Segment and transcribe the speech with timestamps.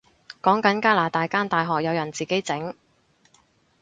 [0.41, 2.73] 講緊加拿大間大學有人自己整